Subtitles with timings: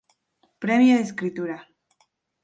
[0.63, 1.57] Premio de escritura.